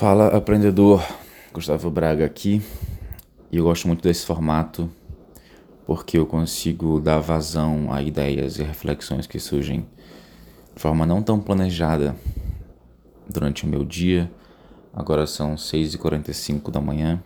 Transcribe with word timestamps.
Fala 0.00 0.28
aprendedor, 0.28 1.06
Gustavo 1.52 1.90
Braga 1.90 2.24
aqui. 2.24 2.62
E 3.52 3.58
eu 3.58 3.64
gosto 3.64 3.86
muito 3.86 4.02
desse 4.02 4.24
formato 4.24 4.88
porque 5.84 6.16
eu 6.16 6.24
consigo 6.24 6.98
dar 6.98 7.18
vazão 7.18 7.92
a 7.92 8.00
ideias 8.00 8.58
e 8.58 8.62
reflexões 8.62 9.26
que 9.26 9.38
surgem 9.38 9.86
de 10.74 10.80
forma 10.80 11.04
não 11.04 11.22
tão 11.22 11.38
planejada 11.38 12.16
durante 13.28 13.66
o 13.66 13.68
meu 13.68 13.84
dia. 13.84 14.32
Agora 14.90 15.26
são 15.26 15.54
6h45 15.54 16.70
da 16.70 16.80
manhã. 16.80 17.22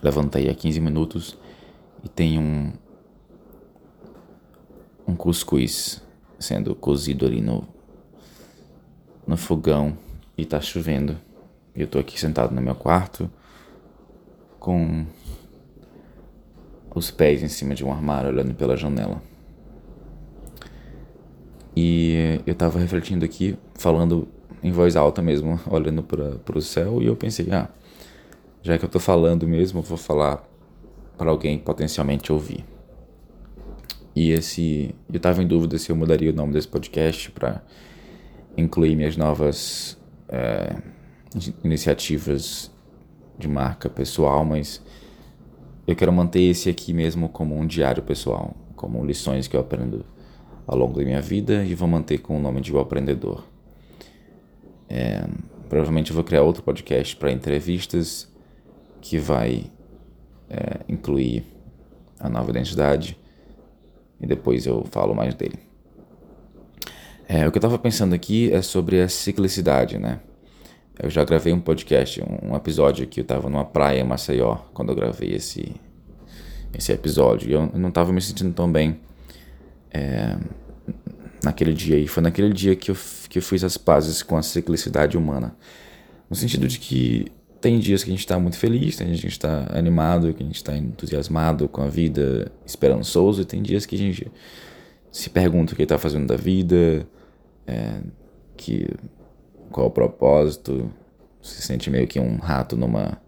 Levantei 0.00 0.48
há 0.48 0.54
15 0.54 0.80
minutos 0.80 1.36
e 2.04 2.08
tenho 2.08 2.40
um, 2.40 2.72
um 5.04 5.16
cuscuz 5.16 6.00
sendo 6.38 6.76
cozido 6.76 7.26
ali 7.26 7.40
no, 7.40 7.66
no 9.26 9.36
fogão 9.36 9.98
e 10.38 10.44
tá 10.44 10.60
chovendo. 10.60 11.28
Eu 11.80 11.86
tô 11.86 11.98
aqui 11.98 12.20
sentado 12.20 12.54
no 12.54 12.60
meu 12.60 12.74
quarto 12.74 13.30
com 14.58 15.06
os 16.94 17.10
pés 17.10 17.42
em 17.42 17.48
cima 17.48 17.74
de 17.74 17.82
um 17.82 17.90
armário 17.90 18.28
olhando 18.28 18.54
pela 18.54 18.76
janela. 18.76 19.22
E 21.74 22.38
eu 22.46 22.54
tava 22.54 22.78
refletindo 22.78 23.24
aqui, 23.24 23.56
falando 23.74 24.28
em 24.62 24.70
voz 24.70 24.94
alta 24.94 25.22
mesmo, 25.22 25.58
olhando 25.70 26.02
para 26.02 26.58
o 26.58 26.60
céu, 26.60 27.00
e 27.00 27.06
eu 27.06 27.16
pensei, 27.16 27.50
ah, 27.50 27.70
já 28.62 28.76
que 28.76 28.84
eu 28.84 28.88
tô 28.88 29.00
falando 29.00 29.48
mesmo, 29.48 29.80
vou 29.80 29.96
falar 29.96 30.46
para 31.16 31.30
alguém 31.30 31.58
potencialmente 31.58 32.30
ouvir. 32.30 32.62
E 34.14 34.32
esse, 34.32 34.94
eu 35.10 35.18
tava 35.18 35.42
em 35.42 35.46
dúvida 35.46 35.78
se 35.78 35.90
eu 35.90 35.96
mudaria 35.96 36.30
o 36.30 36.34
nome 36.34 36.52
desse 36.52 36.68
podcast 36.68 37.30
para 37.30 37.62
incluir 38.54 38.94
minhas 38.96 39.16
novas 39.16 39.96
é, 40.28 40.76
iniciativas 41.62 42.70
de 43.38 43.48
marca 43.48 43.88
pessoal, 43.88 44.44
mas 44.44 44.82
eu 45.86 45.96
quero 45.96 46.12
manter 46.12 46.42
esse 46.42 46.68
aqui 46.68 46.92
mesmo 46.92 47.28
como 47.28 47.56
um 47.56 47.66
diário 47.66 48.02
pessoal, 48.02 48.54
como 48.76 49.04
lições 49.04 49.48
que 49.48 49.56
eu 49.56 49.60
aprendo 49.60 50.04
ao 50.66 50.76
longo 50.76 50.98
da 50.98 51.04
minha 51.04 51.20
vida 51.20 51.64
e 51.64 51.74
vou 51.74 51.88
manter 51.88 52.18
com 52.18 52.36
o 52.36 52.40
nome 52.40 52.60
de 52.60 52.72
O 52.72 52.78
Aprendedor. 52.78 53.44
É, 54.88 55.24
provavelmente 55.68 56.10
eu 56.10 56.14
vou 56.14 56.24
criar 56.24 56.42
outro 56.42 56.62
podcast 56.62 57.16
para 57.16 57.32
entrevistas 57.32 58.28
que 59.00 59.18
vai 59.18 59.64
é, 60.48 60.80
incluir 60.88 61.44
a 62.18 62.28
nova 62.28 62.50
identidade 62.50 63.18
e 64.20 64.26
depois 64.26 64.66
eu 64.66 64.84
falo 64.90 65.14
mais 65.14 65.34
dele. 65.34 65.58
É, 67.26 67.46
o 67.46 67.52
que 67.52 67.58
eu 67.58 67.60
estava 67.60 67.78
pensando 67.78 68.14
aqui 68.14 68.52
é 68.52 68.60
sobre 68.60 69.00
a 69.00 69.08
ciclicidade, 69.08 69.98
né? 69.98 70.20
Eu 71.02 71.08
já 71.08 71.24
gravei 71.24 71.50
um 71.50 71.60
podcast, 71.60 72.22
um 72.42 72.54
episódio 72.54 73.06
que 73.06 73.20
eu 73.20 73.22
estava 73.22 73.48
numa 73.48 73.64
praia 73.64 74.00
em 74.00 74.04
Maceió, 74.04 74.56
quando 74.74 74.90
eu 74.90 74.94
gravei 74.94 75.34
esse, 75.34 75.74
esse 76.74 76.92
episódio. 76.92 77.48
E 77.48 77.52
eu 77.54 77.70
não 77.74 77.88
estava 77.88 78.12
me 78.12 78.20
sentindo 78.20 78.52
tão 78.52 78.70
bem 78.70 79.00
é, 79.90 80.36
naquele 81.42 81.72
dia. 81.72 81.98
E 81.98 82.06
foi 82.06 82.22
naquele 82.22 82.52
dia 82.52 82.76
que 82.76 82.90
eu, 82.90 82.96
que 83.30 83.38
eu 83.38 83.42
fiz 83.42 83.64
as 83.64 83.78
pazes 83.78 84.22
com 84.22 84.36
a 84.36 84.42
ciclicidade 84.42 85.16
humana. 85.16 85.56
No 86.28 86.36
sentido 86.36 86.68
de 86.68 86.78
que 86.78 87.26
tem 87.62 87.78
dias 87.78 88.04
que 88.04 88.10
a 88.10 88.12
gente 88.12 88.20
está 88.20 88.38
muito 88.38 88.58
feliz, 88.58 88.96
tem 88.96 89.06
dias 89.06 89.20
que 89.20 89.26
a 89.26 89.30
gente 89.30 89.38
está 89.38 89.66
animado, 89.70 90.34
que 90.34 90.42
a 90.42 90.46
gente 90.46 90.56
está 90.56 90.76
entusiasmado 90.76 91.66
com 91.66 91.80
a 91.80 91.88
vida, 91.88 92.52
esperançoso, 92.66 93.40
e 93.40 93.44
tem 93.46 93.62
dias 93.62 93.86
que 93.86 93.94
a 93.96 93.98
gente 93.98 94.30
se 95.10 95.30
pergunta 95.30 95.72
o 95.72 95.76
que 95.76 95.82
está 95.82 95.98
fazendo 95.98 96.26
da 96.26 96.36
vida, 96.36 97.06
é, 97.66 98.00
que 98.54 98.86
qual 99.70 99.86
o 99.86 99.90
propósito, 99.90 100.90
se 101.42 101.62
sente 101.62 101.90
meio 101.90 102.06
que 102.06 102.20
um 102.20 102.36
rato 102.38 102.76
numa 102.76 103.20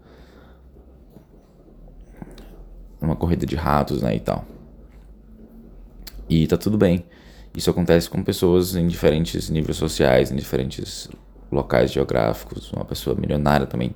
numa 3.01 3.15
corrida 3.17 3.45
de 3.45 3.55
ratos, 3.55 4.01
né, 4.01 4.15
e 4.15 4.19
tal. 4.19 4.45
E 6.29 6.47
tá 6.47 6.55
tudo 6.55 6.77
bem. 6.77 7.05
Isso 7.55 7.69
acontece 7.69 8.09
com 8.09 8.23
pessoas 8.23 8.75
em 8.75 8.87
diferentes 8.87 9.49
níveis 9.49 9.75
sociais, 9.75 10.31
em 10.31 10.35
diferentes 10.37 11.09
locais 11.51 11.91
geográficos. 11.91 12.71
Uma 12.71 12.85
pessoa 12.85 13.15
milionária 13.15 13.67
também 13.67 13.93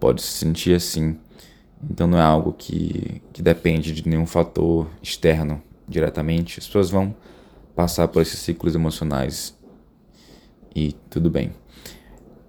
pode 0.00 0.22
se 0.22 0.32
sentir 0.38 0.74
assim. 0.74 1.18
Então 1.88 2.06
não 2.06 2.18
é 2.18 2.22
algo 2.22 2.54
que, 2.54 3.22
que 3.32 3.42
depende 3.42 3.92
de 3.92 4.08
nenhum 4.08 4.26
fator 4.26 4.88
externo 5.02 5.62
diretamente. 5.86 6.58
As 6.58 6.66
pessoas 6.66 6.90
vão 6.90 7.14
passar 7.76 8.08
por 8.08 8.22
esses 8.22 8.38
ciclos 8.38 8.74
emocionais 8.74 9.56
e 10.74 10.92
tudo 11.08 11.30
bem. 11.30 11.52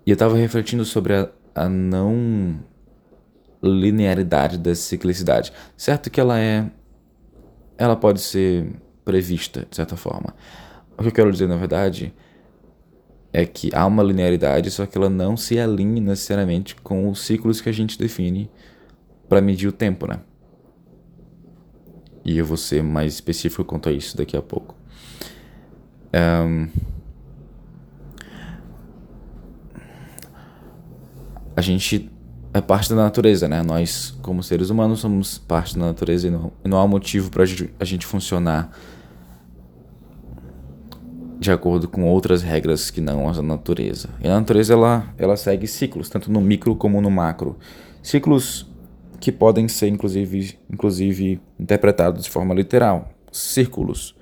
E 0.05 0.11
eu 0.11 0.17
tava 0.17 0.35
refletindo 0.37 0.85
sobre 0.85 1.13
a, 1.13 1.29
a 1.53 1.69
não 1.69 2.59
linearidade 3.61 4.57
da 4.57 4.73
ciclicidade. 4.75 5.51
Certo 5.75 6.09
que 6.09 6.19
ela 6.19 6.39
é. 6.39 6.69
Ela 7.77 7.95
pode 7.95 8.21
ser 8.21 8.69
prevista, 9.03 9.67
de 9.69 9.75
certa 9.75 9.95
forma. 9.95 10.33
O 10.97 11.01
que 11.01 11.09
eu 11.09 11.11
quero 11.11 11.31
dizer, 11.31 11.47
na 11.47 11.57
verdade, 11.57 12.13
é 13.33 13.45
que 13.45 13.69
há 13.73 13.85
uma 13.85 14.01
linearidade, 14.01 14.71
só 14.71 14.85
que 14.85 14.97
ela 14.97 15.09
não 15.09 15.35
se 15.35 15.59
alinha 15.59 15.99
necessariamente 15.99 16.75
com 16.75 17.09
os 17.09 17.19
ciclos 17.19 17.59
que 17.59 17.67
a 17.67 17.73
gente 17.73 17.99
define 17.99 18.49
para 19.27 19.41
medir 19.41 19.67
o 19.67 19.73
tempo, 19.73 20.07
né? 20.07 20.21
E 22.23 22.37
eu 22.37 22.45
vou 22.45 22.57
ser 22.57 22.81
mais 22.81 23.13
específico 23.13 23.65
quanto 23.65 23.89
a 23.89 23.91
isso 23.91 24.15
daqui 24.15 24.37
a 24.37 24.41
pouco. 24.41 24.75
Um, 26.13 26.69
a 31.55 31.61
gente 31.61 32.11
é 32.53 32.61
parte 32.61 32.89
da 32.89 32.95
natureza, 32.95 33.47
né? 33.47 33.61
Nós, 33.61 34.17
como 34.21 34.41
seres 34.41 34.69
humanos, 34.69 34.99
somos 34.99 35.37
parte 35.37 35.77
da 35.77 35.85
natureza 35.85 36.27
e 36.27 36.31
não, 36.31 36.51
e 36.63 36.67
não 36.67 36.79
há 36.79 36.87
motivo 36.87 37.29
para 37.29 37.43
a 37.43 37.85
gente 37.85 38.05
funcionar 38.05 38.71
de 41.39 41.51
acordo 41.51 41.87
com 41.87 42.05
outras 42.05 42.41
regras 42.41 42.89
que 42.89 43.01
não 43.01 43.27
as 43.27 43.37
da 43.37 43.43
natureza. 43.43 44.09
E 44.21 44.27
a 44.27 44.39
natureza 44.39 44.73
ela, 44.73 45.13
ela 45.17 45.35
segue 45.35 45.67
ciclos, 45.67 46.09
tanto 46.09 46.31
no 46.31 46.41
micro 46.41 46.75
como 46.75 47.01
no 47.01 47.11
macro. 47.11 47.57
Ciclos 48.01 48.65
que 49.19 49.31
podem 49.31 49.67
ser 49.67 49.87
inclusive, 49.87 50.57
inclusive 50.71 51.41
interpretados 51.59 52.23
de 52.23 52.29
forma 52.29 52.53
literal, 52.53 53.09
círculos, 53.31 54.15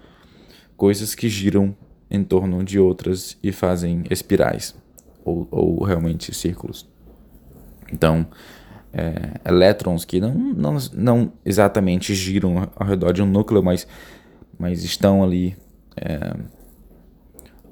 coisas 0.76 1.14
que 1.14 1.30
giram 1.30 1.76
em 2.10 2.24
torno 2.24 2.64
de 2.64 2.80
outras 2.80 3.38
e 3.44 3.52
fazem 3.52 4.04
espirais 4.10 4.76
ou, 5.24 5.48
ou 5.52 5.84
realmente 5.84 6.34
círculos. 6.34 6.88
Então, 7.92 8.28
é, 8.94 9.50
elétrons 9.50 10.06
que 10.06 10.22
não, 10.22 10.34
não, 10.34 10.78
não 10.94 11.34
exatamente 11.44 12.14
giram 12.14 12.70
ao 12.76 12.88
redor 12.88 13.12
de 13.12 13.24
um 13.24 13.26
núcleo, 13.26 13.64
mas, 13.64 13.88
mas 14.58 14.84
estão 14.84 15.24
ali 15.24 15.58
é, 15.96 16.34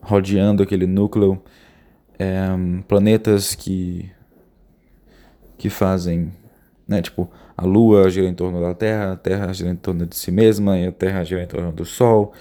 rodeando 0.02 0.64
aquele 0.64 0.88
núcleo. 0.88 1.42
É, 2.18 2.48
planetas 2.88 3.56
que, 3.56 4.12
que 5.58 5.70
fazem, 5.70 6.32
né, 6.88 7.02
tipo, 7.02 7.32
a 7.58 7.66
Lua 7.66 8.10
gira 8.10 8.28
em 8.28 8.34
torno 8.34 8.62
da 8.62 8.74
Terra, 8.74 9.14
a 9.14 9.16
Terra 9.16 9.54
gira 9.54 9.70
em 9.70 9.76
torno 9.76 10.06
de 10.06 10.16
si 10.16 10.32
mesma 10.32 10.78
e 10.78 10.88
a 10.88 10.92
Terra 10.92 11.24
gira 11.24 11.44
em 11.44 11.48
torno 11.48 11.72
do 11.72 11.86
Sol. 11.86 12.34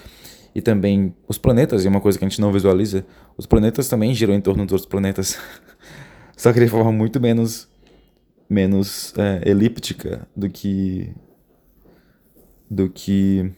E 0.54 0.60
também 0.60 1.14
os 1.28 1.38
planetas, 1.38 1.84
e 1.84 1.88
uma 1.88 2.00
coisa 2.00 2.18
que 2.18 2.24
a 2.24 2.28
gente 2.28 2.40
não 2.40 2.52
visualiza, 2.52 3.06
os 3.36 3.46
planetas 3.46 3.88
também 3.88 4.12
giram 4.14 4.34
em 4.34 4.40
torno 4.40 4.64
dos 4.64 4.72
outros 4.72 4.88
planetas. 4.88 5.38
Só 6.40 6.54
que 6.54 6.58
de 6.58 6.68
forma 6.68 6.90
muito 6.90 7.20
menos 7.20 7.68
menos 8.48 9.12
é, 9.18 9.46
elíptica 9.46 10.26
do 10.34 10.48
que 10.48 11.14
do 12.70 12.88
que 12.88 13.52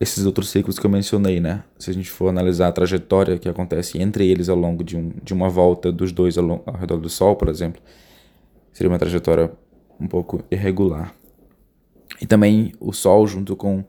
esses 0.00 0.24
outros 0.24 0.48
ciclos 0.48 0.78
que 0.78 0.86
eu 0.86 0.90
mencionei, 0.90 1.40
né? 1.40 1.62
Se 1.78 1.90
a 1.90 1.92
gente 1.92 2.10
for 2.10 2.28
analisar 2.28 2.68
a 2.68 2.72
trajetória 2.72 3.38
que 3.38 3.50
acontece 3.50 4.00
entre 4.00 4.26
eles 4.26 4.48
ao 4.48 4.56
longo 4.56 4.82
de, 4.82 4.96
um, 4.96 5.12
de 5.22 5.34
uma 5.34 5.50
volta 5.50 5.92
dos 5.92 6.10
dois 6.10 6.38
ao, 6.38 6.62
ao 6.64 6.74
redor 6.74 6.96
do 6.96 7.10
Sol, 7.10 7.36
por 7.36 7.50
exemplo, 7.50 7.82
seria 8.72 8.90
uma 8.90 8.98
trajetória 8.98 9.52
um 10.00 10.08
pouco 10.08 10.42
irregular. 10.50 11.14
E 12.18 12.24
também 12.24 12.72
o 12.80 12.94
Sol, 12.94 13.26
junto 13.26 13.54
com, 13.54 13.84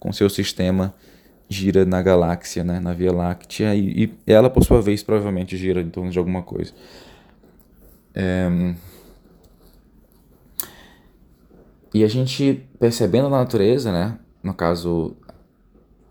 com 0.00 0.12
seu 0.12 0.28
sistema, 0.28 0.96
gira 1.48 1.84
na 1.84 2.02
galáxia, 2.02 2.64
né? 2.64 2.80
na 2.80 2.92
Via 2.92 3.12
Láctea, 3.12 3.74
e, 3.74 4.04
e 4.04 4.12
ela, 4.26 4.50
por 4.50 4.64
sua 4.64 4.80
vez, 4.80 5.02
provavelmente 5.02 5.56
gira 5.56 5.80
em 5.80 5.90
torno 5.90 6.10
de 6.10 6.18
alguma 6.18 6.42
coisa. 6.42 6.72
É... 8.14 8.74
E 11.92 12.02
a 12.02 12.08
gente 12.08 12.66
percebendo 12.78 13.28
a 13.28 13.30
natureza, 13.30 13.92
né? 13.92 14.18
No 14.42 14.52
caso, 14.52 15.16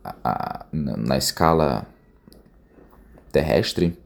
a, 0.04 0.16
a, 0.24 0.66
na 0.72 1.18
escala 1.18 1.86
terrestre, 3.34 3.98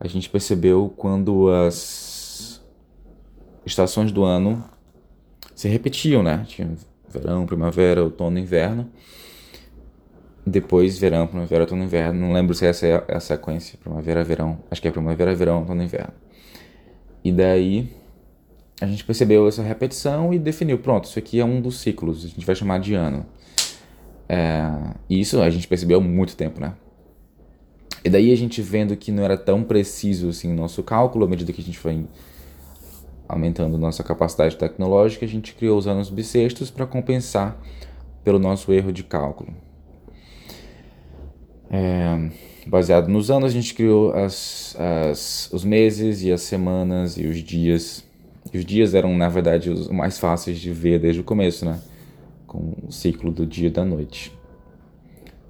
a 0.00 0.08
gente 0.08 0.28
percebeu 0.28 0.92
quando 0.96 1.48
as 1.48 2.60
estações 3.64 4.10
do 4.10 4.24
ano 4.24 4.64
se 5.54 5.68
repetiam, 5.68 6.22
né? 6.22 6.44
Tinha 6.48 6.74
verão, 7.08 7.46
primavera, 7.46 8.02
outono, 8.02 8.38
inverno. 8.38 8.90
Depois 10.46 10.96
verão, 10.96 11.26
primavera, 11.26 11.64
outono, 11.64 11.82
inverno. 11.82 12.20
Não 12.20 12.32
lembro 12.32 12.54
se 12.54 12.64
essa 12.64 12.86
é 12.86 13.04
a 13.08 13.18
sequência, 13.18 13.76
primavera, 13.82 14.22
verão. 14.22 14.58
Acho 14.70 14.80
que 14.80 14.86
é 14.86 14.92
primavera, 14.92 15.34
verão, 15.34 15.58
outono, 15.60 15.82
inverno. 15.82 16.12
E 17.24 17.32
daí 17.32 17.90
a 18.80 18.86
gente 18.86 19.04
percebeu 19.04 19.48
essa 19.48 19.62
repetição 19.62 20.32
e 20.32 20.38
definiu, 20.38 20.78
pronto, 20.78 21.06
isso 21.06 21.18
aqui 21.18 21.40
é 21.40 21.44
um 21.44 21.60
dos 21.60 21.80
ciclos, 21.80 22.24
a 22.24 22.28
gente 22.28 22.46
vai 22.46 22.54
chamar 22.54 22.78
de 22.78 22.94
ano. 22.94 23.26
É, 24.28 24.70
isso 25.10 25.40
a 25.40 25.50
gente 25.50 25.66
percebeu 25.66 25.98
há 25.98 26.02
muito 26.02 26.36
tempo, 26.36 26.60
né? 26.60 26.74
E 28.04 28.08
daí 28.08 28.32
a 28.32 28.36
gente 28.36 28.62
vendo 28.62 28.96
que 28.96 29.10
não 29.10 29.24
era 29.24 29.36
tão 29.36 29.64
preciso 29.64 30.28
assim 30.28 30.52
o 30.52 30.54
nosso 30.54 30.80
cálculo, 30.84 31.24
à 31.24 31.28
medida 31.28 31.52
que 31.52 31.60
a 31.60 31.64
gente 31.64 31.78
foi 31.78 32.06
aumentando 33.28 33.76
nossa 33.76 34.04
capacidade 34.04 34.56
tecnológica, 34.56 35.24
a 35.24 35.28
gente 35.28 35.54
criou 35.54 35.76
os 35.76 35.88
anos 35.88 36.08
bissextos 36.08 36.70
para 36.70 36.86
compensar 36.86 37.60
pelo 38.22 38.38
nosso 38.38 38.72
erro 38.72 38.92
de 38.92 39.02
cálculo. 39.02 39.65
É, 41.70 42.30
baseado 42.66 43.08
nos 43.08 43.30
anos, 43.30 43.50
a 43.50 43.54
gente 43.54 43.74
criou 43.74 44.12
as, 44.12 44.76
as, 44.78 45.50
os 45.52 45.64
meses 45.64 46.22
e 46.22 46.32
as 46.32 46.42
semanas 46.42 47.16
e 47.16 47.26
os 47.26 47.38
dias. 47.38 48.04
E 48.52 48.58
os 48.58 48.64
dias 48.64 48.94
eram, 48.94 49.16
na 49.16 49.28
verdade, 49.28 49.70
os 49.70 49.88
mais 49.88 50.18
fáceis 50.18 50.58
de 50.58 50.70
ver 50.72 51.00
desde 51.00 51.20
o 51.20 51.24
começo, 51.24 51.64
né? 51.64 51.80
Com 52.46 52.74
o 52.86 52.92
ciclo 52.92 53.30
do 53.30 53.44
dia 53.44 53.68
e 53.68 53.70
da 53.70 53.84
noite. 53.84 54.32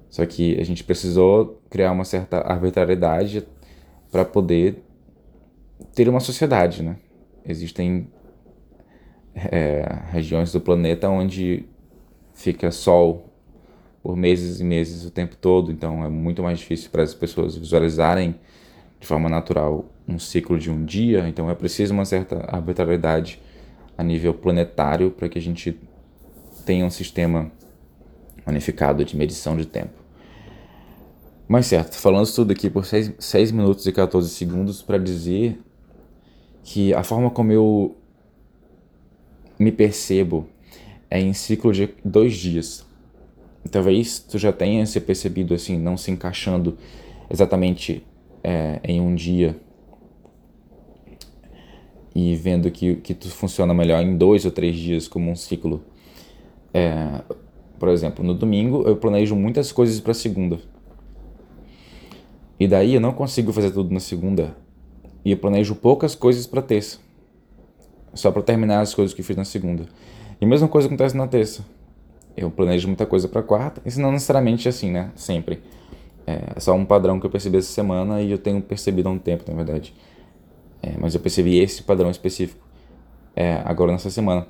Só 0.09 0.25
que 0.25 0.59
a 0.59 0.63
gente 0.63 0.83
precisou 0.83 1.61
criar 1.69 1.91
uma 1.91 2.03
certa 2.03 2.37
arbitrariedade 2.39 3.45
para 4.11 4.25
poder 4.25 4.83
ter 5.93 6.09
uma 6.09 6.19
sociedade, 6.19 6.81
né? 6.81 6.95
Existem 7.45 8.07
é, 9.35 10.01
regiões 10.11 10.51
do 10.51 10.59
planeta 10.59 11.07
onde 11.07 11.65
fica 12.33 12.71
sol 12.71 13.26
por 14.07 14.15
meses 14.15 14.61
e 14.61 14.63
meses 14.63 15.03
o 15.03 15.11
tempo 15.11 15.35
todo, 15.35 15.69
então 15.69 16.01
é 16.01 16.07
muito 16.07 16.41
mais 16.41 16.59
difícil 16.59 16.89
para 16.89 17.03
as 17.03 17.13
pessoas 17.13 17.57
visualizarem 17.57 18.35
de 19.01 19.05
forma 19.05 19.27
natural 19.27 19.83
um 20.07 20.17
ciclo 20.17 20.57
de 20.57 20.71
um 20.71 20.85
dia, 20.85 21.27
então 21.27 21.49
é 21.49 21.53
preciso 21.53 21.93
uma 21.93 22.05
certa 22.05 22.37
arbitrariedade 22.47 23.41
a 23.97 24.03
nível 24.03 24.33
planetário 24.33 25.11
para 25.11 25.27
que 25.27 25.37
a 25.37 25.41
gente 25.41 25.77
tenha 26.65 26.85
um 26.85 26.89
sistema 26.89 27.51
unificado 28.47 29.03
de 29.03 29.17
medição 29.17 29.57
de 29.57 29.65
tempo. 29.65 30.01
Mas 31.45 31.65
certo, 31.65 31.95
falando 31.95 32.23
isso 32.23 32.35
tudo 32.35 32.51
aqui 32.51 32.69
por 32.69 32.85
6, 32.85 33.11
6 33.19 33.51
minutos 33.51 33.85
e 33.87 33.91
14 33.91 34.29
segundos 34.29 34.81
para 34.81 34.97
dizer 34.97 35.59
que 36.63 36.93
a 36.93 37.03
forma 37.03 37.29
como 37.29 37.51
eu 37.51 37.97
me 39.59 39.69
percebo 39.69 40.47
é 41.09 41.19
em 41.19 41.33
ciclo 41.33 41.73
de 41.73 41.89
dois 42.05 42.33
dias. 42.33 42.86
Talvez 43.67 44.19
tu 44.19 44.37
já 44.37 44.51
tenha 44.51 44.85
se 44.85 44.99
percebido 44.99 45.53
assim, 45.53 45.77
não 45.77 45.97
se 45.97 46.11
encaixando 46.11 46.77
exatamente 47.29 48.03
é, 48.43 48.79
em 48.83 49.01
um 49.01 49.15
dia 49.15 49.55
e 52.15 52.35
vendo 52.35 52.71
que, 52.71 52.95
que 52.95 53.13
tu 53.13 53.29
funciona 53.29 53.75
melhor 53.75 54.01
em 54.01 54.17
dois 54.17 54.43
ou 54.43 54.49
três 54.49 54.75
dias 54.75 55.07
como 55.07 55.29
um 55.29 55.35
ciclo. 55.35 55.83
É, 56.73 57.21
por 57.77 57.89
exemplo, 57.89 58.25
no 58.25 58.33
domingo 58.33 58.81
eu 58.87 58.95
planejo 58.95 59.35
muitas 59.35 59.71
coisas 59.71 59.99
para 59.99 60.15
segunda. 60.15 60.59
E 62.59 62.67
daí 62.67 62.95
eu 62.95 63.01
não 63.01 63.13
consigo 63.13 63.53
fazer 63.53 63.69
tudo 63.69 63.93
na 63.93 63.99
segunda. 63.99 64.57
E 65.23 65.31
eu 65.31 65.37
planejo 65.37 65.75
poucas 65.75 66.15
coisas 66.15 66.47
para 66.47 66.61
terça. 66.61 66.97
Só 68.15 68.31
para 68.31 68.41
terminar 68.41 68.81
as 68.81 68.95
coisas 68.95 69.13
que 69.13 69.21
fiz 69.21 69.37
na 69.37 69.45
segunda. 69.45 69.85
E 70.41 70.45
a 70.45 70.47
mesma 70.47 70.67
coisa 70.67 70.87
acontece 70.87 71.15
na 71.15 71.27
terça. 71.27 71.63
Eu 72.37 72.51
planejo 72.51 72.87
muita 72.87 73.05
coisa 73.05 73.27
para 73.27 73.41
quarta, 73.41 73.81
isso 73.83 73.99
não 73.99 74.11
necessariamente 74.11 74.69
assim, 74.69 74.91
né? 74.91 75.11
Sempre. 75.15 75.61
É 76.27 76.59
só 76.59 76.73
um 76.73 76.85
padrão 76.85 77.19
que 77.19 77.25
eu 77.25 77.29
percebi 77.29 77.57
essa 77.57 77.71
semana 77.71 78.21
e 78.21 78.31
eu 78.31 78.37
tenho 78.37 78.61
percebido 78.61 79.09
há 79.09 79.11
um 79.11 79.17
tempo, 79.17 79.43
na 79.49 79.55
verdade. 79.55 79.93
É, 80.83 80.93
mas 80.99 81.15
eu 81.15 81.19
percebi 81.19 81.57
esse 81.57 81.81
padrão 81.81 82.11
específico 82.11 82.63
é, 83.35 83.61
agora 83.65 83.91
nessa 83.91 84.11
semana. 84.11 84.45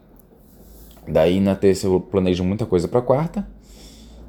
Daí 1.08 1.40
na 1.40 1.56
terça 1.56 1.88
eu 1.88 2.00
planejo 2.02 2.44
muita 2.44 2.66
coisa 2.66 2.88
para 2.88 3.02
quarta, 3.02 3.48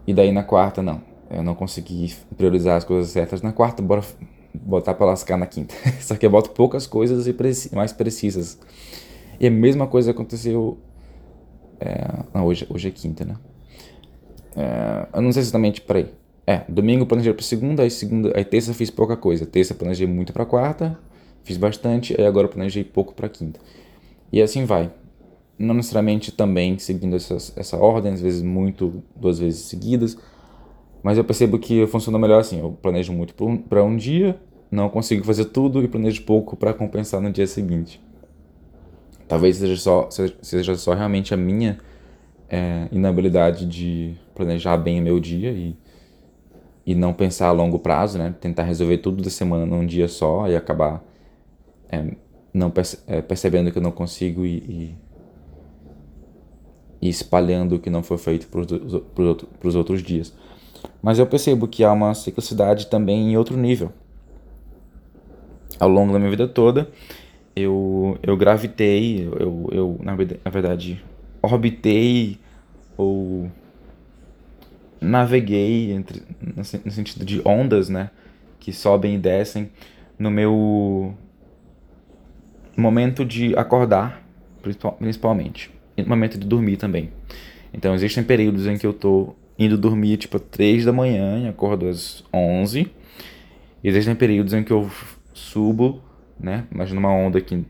e 0.06 0.14
daí 0.14 0.30
na 0.30 0.44
quarta 0.44 0.82
não. 0.82 1.02
Eu 1.30 1.42
não 1.42 1.54
consegui 1.54 2.14
priorizar 2.36 2.76
as 2.76 2.84
coisas 2.84 3.10
certas 3.10 3.42
na 3.42 3.52
quarta, 3.52 3.82
bora 3.82 4.02
botar 4.54 4.94
para 4.94 5.06
lascar 5.06 5.36
na 5.36 5.46
quinta. 5.46 5.74
Só 6.00 6.16
que 6.16 6.24
eu 6.24 6.30
boto 6.30 6.50
poucas 6.50 6.86
coisas 6.86 7.26
e 7.26 7.74
mais 7.74 7.92
precisas. 7.92 8.58
E 9.40 9.46
a 9.46 9.50
mesma 9.50 9.86
coisa 9.86 10.10
aconteceu. 10.10 10.78
É, 11.80 12.08
não, 12.38 12.46
hoje, 12.46 12.66
hoje 12.68 12.88
é 12.88 12.90
quinta, 12.90 13.24
né? 13.24 13.36
É, 14.56 15.06
eu 15.14 15.22
não 15.22 15.32
sei 15.32 15.42
exatamente, 15.42 15.80
peraí. 15.80 16.06
É, 16.46 16.62
domingo 16.68 17.04
planejei 17.04 17.32
para 17.32 17.42
segunda, 17.42 17.82
aí 17.82 17.90
segunda, 17.90 18.32
aí 18.34 18.44
terça 18.44 18.72
fiz 18.72 18.90
pouca 18.90 19.16
coisa. 19.16 19.44
Terça 19.44 19.74
planejei 19.74 20.06
muito 20.06 20.32
para 20.32 20.46
quarta, 20.46 20.98
fiz 21.44 21.56
bastante, 21.56 22.18
aí 22.18 22.26
agora 22.26 22.48
planejei 22.48 22.84
pouco 22.84 23.14
para 23.14 23.28
quinta. 23.28 23.60
E 24.32 24.40
assim 24.40 24.64
vai. 24.64 24.90
Não 25.58 25.74
necessariamente 25.74 26.32
também 26.32 26.78
seguindo 26.78 27.16
essas, 27.16 27.52
essa 27.56 27.76
ordem, 27.76 28.12
às 28.12 28.20
vezes 28.20 28.42
muito, 28.42 29.02
duas 29.16 29.38
vezes 29.38 29.62
seguidas 29.62 30.16
mas 31.02 31.16
eu 31.16 31.24
percebo 31.24 31.58
que 31.58 31.86
funciona 31.86 32.18
melhor 32.18 32.40
assim. 32.40 32.60
Eu 32.60 32.72
planejo 32.72 33.12
muito 33.12 33.34
para 33.68 33.82
um 33.82 33.96
dia, 33.96 34.38
não 34.70 34.88
consigo 34.88 35.24
fazer 35.24 35.46
tudo 35.46 35.82
e 35.82 35.88
planejo 35.88 36.22
pouco 36.22 36.56
para 36.56 36.74
compensar 36.74 37.20
no 37.20 37.30
dia 37.30 37.46
seguinte. 37.46 38.00
Talvez 39.26 39.56
seja 39.56 39.76
só, 39.76 40.08
seja 40.42 40.74
só 40.74 40.94
realmente 40.94 41.34
a 41.34 41.36
minha 41.36 41.78
é, 42.48 42.88
inabilidade 42.90 43.66
de 43.66 44.14
planejar 44.34 44.76
bem 44.76 45.00
o 45.00 45.02
meu 45.02 45.20
dia 45.20 45.50
e, 45.50 45.76
e 46.86 46.94
não 46.94 47.12
pensar 47.12 47.48
a 47.48 47.52
longo 47.52 47.78
prazo, 47.78 48.18
né? 48.18 48.34
Tentar 48.40 48.62
resolver 48.62 48.98
tudo 48.98 49.22
da 49.22 49.30
semana 49.30 49.66
num 49.66 49.84
dia 49.84 50.08
só 50.08 50.48
e 50.48 50.56
acabar 50.56 51.04
é, 51.90 52.04
não 52.52 52.70
perce 52.70 52.98
é, 53.06 53.20
percebendo 53.20 53.70
que 53.70 53.78
eu 53.78 53.82
não 53.82 53.92
consigo 53.92 54.44
e, 54.44 54.56
e, 54.56 54.94
e 57.02 57.08
espalhando 57.08 57.76
o 57.76 57.78
que 57.78 57.90
não 57.90 58.02
foi 58.02 58.18
feito 58.18 58.48
para 58.48 59.68
os 59.68 59.74
outros 59.74 60.02
dias. 60.02 60.34
Mas 61.02 61.18
eu 61.18 61.26
percebo 61.26 61.68
que 61.68 61.84
há 61.84 61.92
uma 61.92 62.14
ciclicidade 62.14 62.86
também 62.86 63.32
em 63.32 63.36
outro 63.36 63.56
nível. 63.56 63.92
Ao 65.78 65.88
longo 65.88 66.12
da 66.12 66.18
minha 66.18 66.30
vida 66.30 66.48
toda, 66.48 66.88
eu, 67.54 68.18
eu 68.22 68.36
gravitei, 68.36 69.28
eu, 69.38 69.68
eu 69.70 70.00
na 70.02 70.14
verdade 70.50 71.00
orbitei 71.42 72.38
ou 72.96 73.50
naveguei 75.00 75.92
entre, 75.92 76.22
no 76.40 76.64
sentido 76.64 77.24
de 77.24 77.40
ondas, 77.44 77.88
né? 77.88 78.10
Que 78.58 78.72
sobem 78.72 79.14
e 79.14 79.18
descem 79.18 79.70
no 80.18 80.30
meu 80.30 81.14
momento 82.76 83.24
de 83.24 83.56
acordar, 83.56 84.22
principalmente, 84.98 85.70
e 85.96 86.02
no 86.02 86.08
momento 86.08 86.38
de 86.38 86.46
dormir 86.46 86.76
também. 86.76 87.10
Então, 87.72 87.94
existem 87.94 88.24
períodos 88.24 88.66
em 88.66 88.76
que 88.76 88.86
eu 88.86 88.90
estou 88.90 89.36
indo 89.58 89.76
dormir 89.76 90.16
tipo 90.16 90.38
3 90.38 90.84
da 90.84 90.92
manhã 90.92 91.44
e 91.44 91.48
acordo 91.48 91.88
às 91.88 92.24
11. 92.32 92.90
E 93.82 93.88
existem 93.88 94.14
períodos 94.14 94.54
em 94.54 94.64
que 94.64 94.72
eu 94.72 94.90
subo, 95.32 96.00
né? 96.38 96.66
Imagina 96.72 96.98
uma 96.98 97.12
onda 97.12 97.38
aqui 97.38 97.64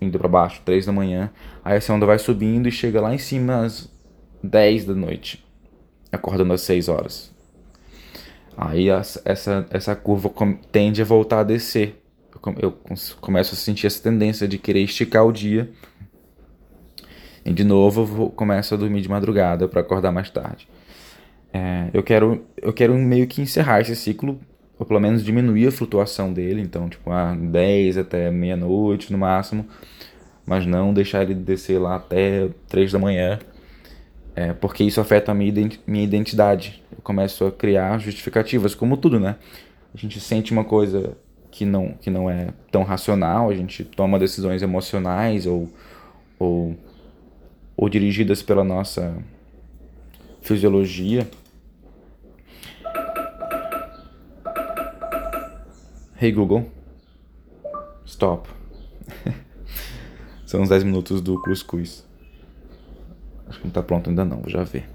indo 0.00 0.18
para 0.18 0.28
baixo, 0.28 0.62
3 0.64 0.86
da 0.86 0.92
manhã. 0.92 1.30
Aí 1.64 1.76
essa 1.76 1.92
onda 1.92 2.06
vai 2.06 2.18
subindo 2.18 2.68
e 2.68 2.72
chega 2.72 3.00
lá 3.00 3.14
em 3.14 3.18
cima 3.18 3.64
às 3.64 3.90
10 4.42 4.86
da 4.86 4.94
noite, 4.94 5.44
acordando 6.12 6.52
às 6.52 6.62
6 6.62 6.88
horas. 6.88 7.34
Aí 8.56 8.88
essa, 8.88 9.66
essa 9.70 9.94
curva 9.94 10.32
tende 10.72 11.00
a 11.00 11.04
voltar 11.04 11.40
a 11.40 11.44
descer. 11.44 12.02
Eu 12.60 12.76
começo 13.20 13.54
a 13.54 13.56
sentir 13.56 13.86
essa 13.86 14.02
tendência 14.02 14.48
de 14.48 14.58
querer 14.58 14.80
esticar 14.80 15.24
o 15.24 15.32
dia. 15.32 15.70
E 17.44 17.52
de 17.52 17.64
novo 17.64 18.24
eu 18.24 18.30
começo 18.30 18.74
a 18.74 18.76
dormir 18.76 19.00
de 19.00 19.08
madrugada 19.08 19.68
para 19.68 19.80
acordar 19.80 20.10
mais 20.10 20.28
tarde. 20.28 20.68
É, 21.52 21.88
eu, 21.94 22.02
quero, 22.02 22.44
eu 22.56 22.72
quero 22.72 22.94
meio 22.94 23.26
que 23.26 23.40
encerrar 23.40 23.80
esse 23.80 23.96
ciclo, 23.96 24.38
ou 24.78 24.86
pelo 24.86 25.00
menos 25.00 25.24
diminuir 25.24 25.66
a 25.66 25.72
flutuação 25.72 26.32
dele, 26.32 26.60
então, 26.60 26.88
tipo, 26.88 27.10
a 27.10 27.34
10 27.34 27.98
até 27.98 28.30
meia-noite 28.30 29.12
no 29.12 29.18
máximo, 29.18 29.66
mas 30.46 30.64
não 30.64 30.94
deixar 30.94 31.22
ele 31.22 31.34
descer 31.34 31.78
lá 31.78 31.96
até 31.96 32.48
3 32.68 32.92
da 32.92 32.98
manhã, 32.98 33.38
é, 34.36 34.52
porque 34.52 34.84
isso 34.84 35.00
afeta 35.00 35.32
a 35.32 35.34
minha, 35.34 35.52
minha 35.86 36.04
identidade. 36.04 36.82
Eu 36.92 36.98
começo 37.02 37.44
a 37.44 37.50
criar 37.50 37.98
justificativas, 37.98 38.74
como 38.74 38.96
tudo, 38.96 39.18
né? 39.18 39.34
A 39.92 39.98
gente 39.98 40.20
sente 40.20 40.52
uma 40.52 40.62
coisa 40.62 41.16
que 41.50 41.64
não, 41.64 41.88
que 42.00 42.08
não 42.08 42.30
é 42.30 42.48
tão 42.70 42.84
racional, 42.84 43.50
a 43.50 43.54
gente 43.54 43.82
toma 43.84 44.16
decisões 44.16 44.62
emocionais 44.62 45.44
ou, 45.44 45.68
ou, 46.38 46.76
ou 47.76 47.88
dirigidas 47.88 48.42
pela 48.42 48.62
nossa 48.62 49.12
fisiologia. 50.40 51.28
Hey 56.20 56.32
Google, 56.32 56.66
stop. 58.04 58.48
São 60.46 60.62
uns 60.62 60.68
10 60.68 60.84
minutos 60.84 61.20
do 61.20 61.40
cuscuz. 61.42 62.04
Acho 63.46 63.60
que 63.60 63.66
não 63.66 63.72
tá 63.72 63.82
pronto 63.82 64.10
ainda 64.10 64.24
não, 64.24 64.40
vou 64.40 64.50
já 64.50 64.64
ver. 64.64 64.88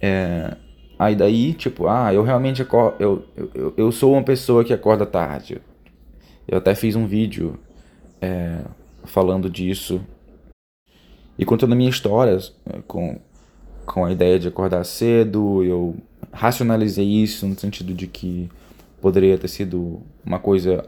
É, 0.00 0.56
Aí 0.98 1.16
daí, 1.16 1.52
tipo, 1.54 1.88
ah, 1.88 2.14
eu 2.14 2.22
realmente 2.22 2.62
acordo, 2.62 2.96
eu, 3.00 3.24
eu, 3.54 3.74
eu 3.76 3.92
sou 3.92 4.12
uma 4.12 4.22
pessoa 4.22 4.64
que 4.64 4.72
acorda 4.72 5.04
tarde. 5.04 5.60
Eu 6.46 6.58
até 6.58 6.74
fiz 6.74 6.94
um 6.94 7.06
vídeo 7.06 7.58
é, 8.20 8.60
falando 9.04 9.50
disso 9.50 10.00
e 11.36 11.44
contando 11.44 11.72
a 11.72 11.76
minha 11.76 11.90
história 11.90 12.38
é, 12.66 12.80
com, 12.86 13.18
com 13.84 14.04
a 14.04 14.12
ideia 14.12 14.38
de 14.38 14.46
acordar 14.46 14.84
cedo. 14.84 15.64
Eu 15.64 15.96
racionalizei 16.32 17.06
isso 17.06 17.46
no 17.46 17.58
sentido 17.58 17.92
de 17.92 18.06
que 18.06 18.48
poderia 19.04 19.36
ter 19.36 19.48
sido 19.48 20.00
uma 20.24 20.38
coisa 20.38 20.82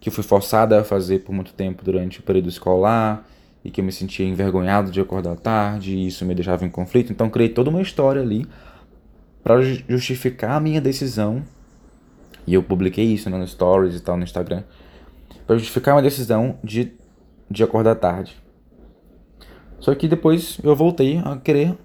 que 0.00 0.08
eu 0.08 0.12
fui 0.12 0.24
forçada 0.24 0.80
a 0.80 0.82
fazer 0.84 1.18
por 1.18 1.34
muito 1.34 1.52
tempo 1.52 1.84
durante 1.84 2.18
o 2.18 2.22
período 2.22 2.48
escolar 2.48 3.28
e 3.62 3.70
que 3.70 3.82
eu 3.82 3.84
me 3.84 3.92
sentia 3.92 4.26
envergonhado 4.26 4.90
de 4.90 4.98
acordar 5.02 5.36
tarde 5.36 5.94
e 5.94 6.06
isso 6.06 6.24
me 6.24 6.34
deixava 6.34 6.64
em 6.64 6.70
conflito. 6.70 7.12
Então 7.12 7.28
criei 7.28 7.50
toda 7.50 7.68
uma 7.68 7.82
história 7.82 8.22
ali 8.22 8.46
para 9.44 9.60
justificar 9.60 10.52
a 10.52 10.60
minha 10.60 10.80
decisão 10.80 11.42
e 12.46 12.54
eu 12.54 12.62
publiquei 12.62 13.04
isso 13.04 13.28
né, 13.28 13.36
no 13.36 13.46
stories 13.46 13.96
e 13.96 14.00
tal 14.00 14.16
no 14.16 14.24
Instagram 14.24 14.62
para 15.46 15.58
justificar 15.58 15.94
uma 15.94 16.00
decisão 16.00 16.58
de 16.64 16.94
de 17.50 17.62
acordar 17.62 17.96
tarde. 17.96 18.34
Só 19.78 19.94
que 19.94 20.08
depois 20.08 20.58
eu 20.64 20.74
voltei 20.74 21.18
a 21.18 21.36
querer 21.36 21.76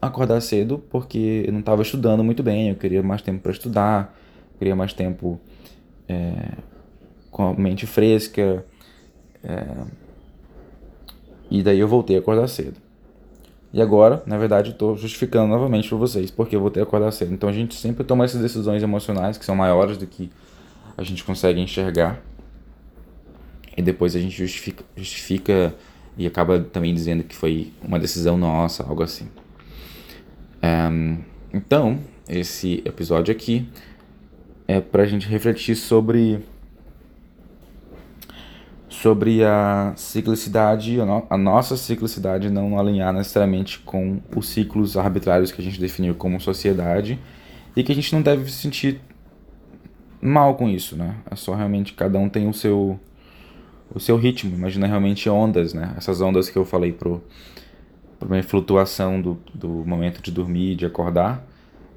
acordar 0.00 0.40
cedo 0.40 0.82
porque 0.90 1.44
eu 1.46 1.52
não 1.52 1.60
estava 1.60 1.80
estudando 1.80 2.24
muito 2.24 2.42
bem, 2.42 2.70
eu 2.70 2.74
queria 2.74 3.04
mais 3.04 3.22
tempo 3.22 3.40
para 3.40 3.52
estudar, 3.52 4.18
queria 4.58 4.76
mais 4.76 4.92
tempo 4.92 5.40
é, 6.08 6.52
com 7.30 7.48
a 7.48 7.54
mente 7.54 7.86
fresca. 7.86 8.64
É, 9.42 9.66
e 11.50 11.62
daí 11.62 11.78
eu 11.78 11.88
voltei 11.88 12.16
a 12.16 12.18
acordar 12.20 12.48
cedo. 12.48 12.80
E 13.72 13.80
agora, 13.80 14.22
na 14.26 14.36
verdade, 14.36 14.70
eu 14.70 14.72
estou 14.72 14.96
justificando 14.96 15.48
novamente 15.48 15.88
para 15.88 15.96
vocês 15.96 16.30
porque 16.30 16.54
eu 16.54 16.60
voltei 16.60 16.82
a 16.82 16.84
acordar 16.84 17.10
cedo. 17.10 17.32
Então 17.32 17.48
a 17.48 17.52
gente 17.52 17.74
sempre 17.74 18.04
toma 18.04 18.24
essas 18.24 18.40
decisões 18.40 18.82
emocionais 18.82 19.38
que 19.38 19.44
são 19.44 19.56
maiores 19.56 19.96
do 19.96 20.06
que 20.06 20.30
a 20.96 21.02
gente 21.02 21.24
consegue 21.24 21.60
enxergar. 21.60 22.20
E 23.76 23.80
depois 23.80 24.14
a 24.14 24.20
gente 24.20 24.36
justifica, 24.36 24.84
justifica 24.94 25.74
e 26.16 26.26
acaba 26.26 26.60
também 26.60 26.94
dizendo 26.94 27.24
que 27.24 27.34
foi 27.34 27.72
uma 27.82 27.98
decisão 27.98 28.36
nossa, 28.36 28.82
algo 28.82 29.02
assim. 29.02 29.28
Um, 30.62 31.18
então, 31.52 31.98
esse 32.28 32.82
episódio 32.84 33.32
aqui 33.32 33.66
é 34.72 34.80
para 34.80 35.02
a 35.02 35.06
gente 35.06 35.28
refletir 35.28 35.76
sobre 35.76 36.40
sobre 38.88 39.42
a 39.42 39.94
ciclicidade, 39.96 41.00
a, 41.00 41.06
no, 41.06 41.26
a, 41.28 41.36
nossa 41.36 41.76
ciclicidade 41.76 42.50
não 42.50 42.78
alinhar 42.78 43.12
necessariamente 43.12 43.80
com 43.80 44.20
os 44.36 44.48
ciclos 44.48 44.96
arbitrários 44.96 45.50
que 45.50 45.60
a 45.60 45.64
gente 45.64 45.80
definiu 45.80 46.14
como 46.14 46.40
sociedade 46.40 47.18
e 47.74 47.82
que 47.82 47.90
a 47.90 47.94
gente 47.94 48.12
não 48.12 48.22
deve 48.22 48.50
se 48.50 48.58
sentir 48.58 49.00
mal 50.20 50.54
com 50.54 50.68
isso, 50.68 50.96
né? 50.96 51.16
É 51.28 51.34
só 51.34 51.54
realmente 51.54 51.94
cada 51.94 52.18
um 52.18 52.28
tem 52.28 52.48
o 52.48 52.52
seu 52.52 53.00
o 53.94 53.98
seu 53.98 54.16
ritmo. 54.16 54.54
Imagina 54.54 54.86
realmente 54.86 55.28
ondas, 55.28 55.74
né? 55.74 55.94
Essas 55.96 56.20
ondas 56.20 56.48
que 56.48 56.56
eu 56.56 56.64
falei 56.64 56.92
pro 56.92 57.22
para 58.18 58.28
minha 58.28 58.42
flutuação 58.44 59.20
do, 59.20 59.38
do 59.52 59.68
momento 59.68 60.22
de 60.22 60.30
dormir, 60.30 60.76
de 60.76 60.86
acordar, 60.86 61.44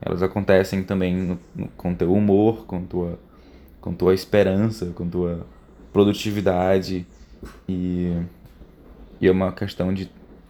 elas 0.05 0.21
acontecem 0.21 0.83
também 0.83 1.15
no, 1.15 1.39
no, 1.55 1.67
com 1.69 1.93
teu 1.93 2.13
humor, 2.13 2.65
com 2.65 2.85
tua 2.85 3.19
com 3.81 3.93
tua 3.93 4.15
esperança, 4.15 4.87
com 4.95 5.07
tua 5.07 5.45
produtividade 5.93 7.05
e, 7.69 8.11
e 9.21 9.27
é 9.27 9.31
uma 9.31 9.51
questão 9.51 9.93
de 9.93 10.09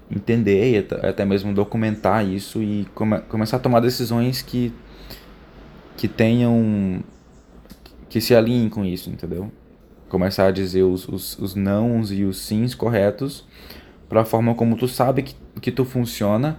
entender 0.10 0.72
e 0.72 0.78
até, 0.78 1.10
até 1.10 1.26
mesmo 1.26 1.54
documentar 1.54 2.26
isso 2.26 2.64
e 2.64 2.88
come, 2.96 3.20
começar 3.22 3.58
a 3.58 3.60
tomar 3.60 3.82
decisões 3.82 4.42
que 4.42 4.74
que 5.98 6.08
tenham 6.08 7.04
que 8.10 8.22
se 8.22 8.34
alinhem 8.34 8.70
com 8.70 8.86
isso, 8.86 9.10
entendeu? 9.10 9.52
Começar 10.08 10.48
a 10.48 10.52
dizer 10.52 10.84
os, 10.84 11.08
os, 11.08 11.38
os 11.38 11.56
nãos 11.56 12.12
e 12.12 12.24
os 12.24 12.40
sims 12.40 12.74
corretos 12.74 13.46
para 14.08 14.22
a 14.22 14.26
forma 14.26 14.56
como 14.56 14.78
tu 14.78 14.88
sabe 14.88 15.24
que, 15.24 15.36
que 15.60 15.72
tu 15.72 15.84
funciona, 15.84 16.58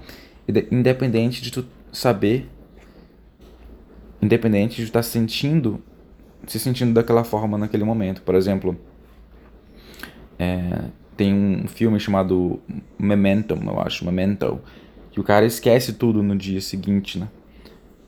independente 0.70 1.40
de 1.40 1.50
tu 1.50 1.64
saber, 1.92 2.48
independente 4.26 4.76
de 4.76 4.82
tu 4.82 4.88
estar 4.88 5.00
tá 5.00 5.02
sentindo 5.02 5.82
se 6.46 6.58
sentindo 6.60 6.92
daquela 6.92 7.24
forma 7.24 7.58
naquele 7.58 7.84
momento. 7.84 8.22
Por 8.22 8.34
exemplo, 8.34 8.76
é, 10.38 10.84
tem 11.16 11.34
um 11.34 11.66
filme 11.66 11.98
chamado 11.98 12.60
Memento, 12.98 13.54
eu 13.54 13.80
acho, 13.80 14.04
Memento, 14.04 14.60
que 15.10 15.18
o 15.18 15.24
cara 15.24 15.44
esquece 15.44 15.94
tudo 15.94 16.22
no 16.22 16.36
dia 16.36 16.60
seguinte, 16.60 17.18
né? 17.18 17.28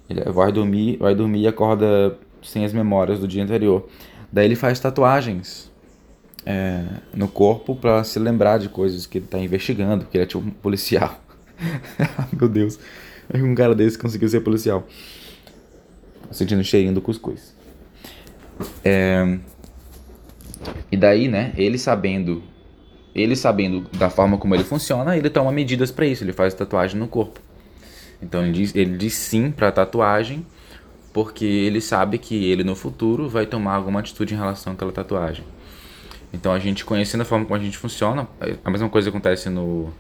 Ele 0.09 0.23
vai 0.31 0.53
dormir, 0.53 0.97
vai 0.99 1.15
dormir 1.15 1.43
e 1.43 1.47
acorda 1.47 2.17
sem 2.43 2.65
as 2.65 2.73
memórias 2.73 3.19
do 3.19 3.29
dia 3.29 3.43
anterior. 3.43 3.89
Daí 4.33 4.47
ele 4.47 4.57
faz 4.57 4.79
tatuagens 4.81 5.71
é, 6.47 6.85
no 7.15 7.29
corpo 7.29 7.75
para 7.75 8.03
se 8.05 8.19
lembrar 8.19 8.59
de 8.59 8.69
coisas 8.69 9.07
que 9.07 9.19
ele 9.19 9.27
tá 9.27 9.39
investigando, 9.39 10.05
porque 10.05 10.17
ele 10.17 10.25
é 10.25 10.27
tipo 10.27 10.43
um 10.43 10.51
policial. 10.51 11.21
Meu 12.33 12.49
Deus, 12.49 12.79
um 13.35 13.55
cara 13.55 13.75
desse 13.75 13.99
conseguiu 13.99 14.29
ser 14.29 14.41
policial. 14.41 14.87
Sentindo 16.31 16.61
o 16.61 16.65
cheirinho 16.65 16.95
do 16.95 17.01
cuscuz. 17.01 17.55
É, 18.85 19.39
e 20.91 20.97
daí, 20.97 21.29
né, 21.29 21.53
ele 21.57 21.79
sabendo, 21.79 22.43
ele 23.15 23.37
sabendo 23.37 23.87
da 23.97 24.11
forma 24.11 24.39
como 24.39 24.55
ele 24.55 24.65
funciona, 24.65 25.17
ele 25.17 25.31
toma 25.31 25.53
medidas 25.53 25.91
para 25.91 26.07
isso, 26.07 26.25
ele 26.25 26.33
faz 26.33 26.55
tatuagem 26.55 26.99
no 26.99 27.09
corpo. 27.09 27.41
Então 28.21 28.43
ele 28.43 28.53
diz, 28.53 28.75
ele 28.75 28.97
diz 28.97 29.15
sim 29.15 29.51
para 29.51 29.71
tatuagem, 29.71 30.45
porque 31.13 31.45
ele 31.45 31.81
sabe 31.81 32.19
que 32.19 32.51
ele 32.51 32.65
no 32.65 32.75
futuro 32.75 33.29
vai 33.29 33.47
tomar 33.47 33.75
alguma 33.75 34.01
atitude 34.01 34.35
em 34.35 34.37
relação 34.37 34.73
àquela 34.73 34.93
tatuagem. 34.93 35.45
Então 36.33 36.53
a 36.53 36.59
gente 36.59 36.85
conhecendo 36.85 37.23
a 37.23 37.25
forma 37.25 37.45
como 37.45 37.59
a 37.59 37.63
gente 37.63 37.79
funciona, 37.79 38.29
a 38.65 38.71
mesma 38.71 38.89
coisa 38.89 39.09
acontece 39.09 39.49
no 39.49 39.93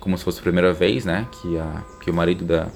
como 0.00 0.16
se 0.16 0.24
fosse 0.24 0.38
a 0.38 0.42
primeira 0.42 0.72
vez, 0.72 1.04
né, 1.04 1.26
que 1.30 1.58
a 1.58 1.84
que 2.02 2.10
o 2.10 2.14
marido 2.14 2.44
da 2.44 2.68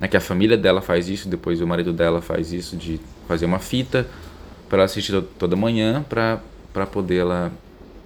né, 0.00 0.08
que 0.08 0.16
a 0.16 0.20
família 0.20 0.56
dela 0.56 0.80
faz 0.80 1.08
isso, 1.08 1.28
depois 1.28 1.60
o 1.60 1.66
marido 1.66 1.92
dela 1.92 2.20
faz 2.20 2.52
isso 2.52 2.76
de 2.76 3.00
fazer 3.26 3.46
uma 3.46 3.58
fita 3.58 4.06
para 4.68 4.84
assistir 4.84 5.20
toda 5.38 5.56
manhã 5.56 6.04
para 6.08 6.86
poder 6.86 7.18
ela 7.18 7.52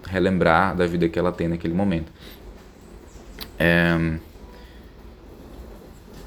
relembrar 0.06 0.76
da 0.76 0.86
vida 0.86 1.08
que 1.08 1.18
ela 1.18 1.32
tem 1.32 1.48
naquele 1.48 1.74
momento. 1.74 2.10
É, 3.58 4.18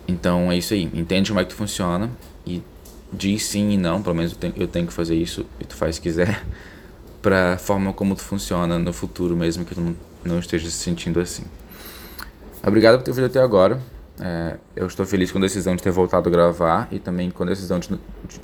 então 0.07 0.51
é 0.51 0.57
isso 0.57 0.73
aí. 0.73 0.89
Entende 0.93 1.29
como 1.29 1.39
é 1.39 1.43
que 1.43 1.49
tu 1.49 1.55
funciona 1.55 2.09
e 2.45 2.61
diz 3.11 3.43
sim 3.45 3.71
e 3.71 3.77
não. 3.77 4.01
Pelo 4.01 4.15
menos 4.15 4.33
eu 4.33 4.37
tenho, 4.37 4.53
eu 4.55 4.67
tenho 4.67 4.87
que 4.87 4.93
fazer 4.93 5.15
isso 5.15 5.45
e 5.59 5.65
tu 5.65 5.75
faz 5.75 5.95
se 5.95 6.01
quiser. 6.01 6.43
Pra 7.21 7.57
forma 7.57 7.93
como 7.93 8.15
tu 8.15 8.21
funciona 8.21 8.77
no 8.77 8.91
futuro, 8.91 9.33
mesmo 9.35 9.63
que 9.63 9.73
tu 9.73 9.79
não, 9.79 9.95
não 10.25 10.39
esteja 10.39 10.69
se 10.69 10.75
sentindo 10.75 11.21
assim. 11.21 11.45
Obrigado 12.61 12.97
por 12.97 13.03
ter 13.03 13.13
vindo 13.13 13.27
até 13.27 13.39
agora. 13.39 13.81
É, 14.19 14.57
eu 14.75 14.85
estou 14.85 15.05
feliz 15.05 15.31
com 15.31 15.39
a 15.39 15.41
decisão 15.41 15.75
de 15.75 15.81
ter 15.81 15.91
voltado 15.91 16.29
a 16.29 16.31
gravar 16.31 16.87
e 16.91 16.99
também 16.99 17.31
com 17.31 17.43
a 17.43 17.47
decisão 17.47 17.79
de, 17.79 17.89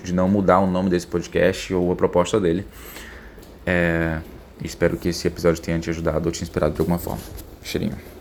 de 0.03 0.13
não 0.13 0.27
mudar 0.27 0.59
o 0.59 0.67
nome 0.67 0.89
desse 0.89 1.07
podcast 1.07 1.73
ou 1.73 1.91
a 1.91 1.95
proposta 1.95 2.39
dele. 2.39 2.65
É, 3.65 4.19
espero 4.63 4.97
que 4.97 5.09
esse 5.09 5.27
episódio 5.27 5.61
tenha 5.61 5.79
te 5.79 5.89
ajudado 5.89 6.25
ou 6.25 6.31
te 6.31 6.43
inspirado 6.43 6.73
de 6.73 6.81
alguma 6.81 6.97
forma. 6.97 7.21
Cheirinho. 7.61 8.18